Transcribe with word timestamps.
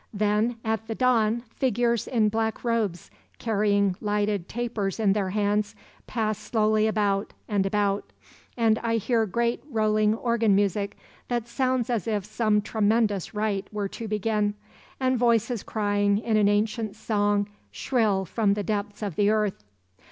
"Then 0.15 0.55
at 0.65 0.87
the 0.87 0.95
dawn 0.95 1.41
figures 1.55 2.07
in 2.07 2.29
black 2.29 2.63
robes, 2.63 3.11
carrying 3.37 3.95
lighted 4.01 4.49
tapers 4.49 4.99
in 4.99 5.13
their 5.13 5.29
hands 5.29 5.75
pass 6.07 6.39
slowly 6.39 6.87
about 6.87 7.33
and 7.47 7.67
about; 7.67 8.11
and 8.57 8.79
I 8.79 8.95
hear 8.97 9.27
great 9.27 9.63
rolling 9.69 10.15
organ 10.15 10.55
music 10.55 10.97
that 11.27 11.47
sounds 11.47 11.87
as 11.91 12.07
if 12.07 12.25
some 12.25 12.63
tremendous 12.63 13.35
rite 13.35 13.67
were 13.71 13.89
to 13.89 14.07
begin, 14.07 14.55
and 14.99 15.19
voices 15.19 15.61
crying 15.61 16.17
in 16.17 16.35
an 16.35 16.47
ancient 16.49 16.95
song 16.95 17.47
shrill 17.69 18.25
from 18.25 18.55
the 18.55 18.63
depths 18.63 19.03
of 19.03 19.15
the 19.15 19.29
earth. 19.29 19.63